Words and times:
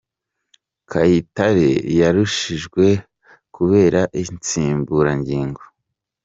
Kayitare 0.91 1.69
yarushijwe 1.99 2.85
kubera 3.55 4.01
insimburangingo 4.21 5.61